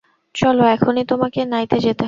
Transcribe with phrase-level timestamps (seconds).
[0.35, 1.99] চলো, এখনই তোমাকে নাইতে যেতে হবে।